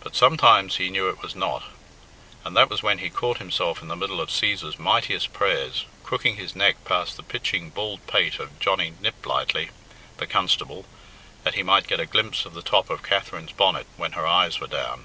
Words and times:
But 0.00 0.16
sometimes 0.16 0.78
he 0.78 0.90
knew 0.90 1.08
it 1.08 1.22
was 1.22 1.36
not; 1.36 1.62
and 2.44 2.56
that 2.56 2.68
was 2.68 2.82
when 2.82 2.98
he 2.98 3.08
caught 3.08 3.38
himself 3.38 3.80
in 3.80 3.86
the 3.86 3.94
middle 3.94 4.20
of 4.20 4.28
Cæsar's 4.28 4.80
mightiest 4.80 5.32
prayers 5.32 5.84
crooking 6.02 6.34
his 6.34 6.56
neck 6.56 6.84
past 6.84 7.16
the 7.16 7.22
pitching 7.22 7.70
bald 7.70 8.04
pate 8.08 8.40
of 8.40 8.58
Johnny 8.58 8.94
Niplightly, 9.00 9.70
the 10.16 10.26
constable, 10.26 10.86
that 11.44 11.54
he 11.54 11.62
might 11.62 11.86
get 11.86 12.00
a 12.00 12.04
glimpse 12.06 12.44
of 12.44 12.54
the 12.54 12.62
top 12.62 12.90
of 12.90 13.04
Katherine's 13.04 13.52
bonnet 13.52 13.86
when 13.96 14.14
her 14.18 14.26
eyes 14.26 14.58
were 14.58 14.66
down. 14.66 15.04